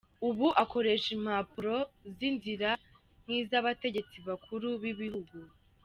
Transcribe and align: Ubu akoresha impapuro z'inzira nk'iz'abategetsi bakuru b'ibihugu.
Ubu 0.27 0.47
akoresha 0.63 1.09
impapuro 1.17 1.75
z'inzira 2.15 2.69
nk'iz'abategetsi 3.23 4.17
bakuru 4.27 4.67
b'ibihugu. 4.81 5.35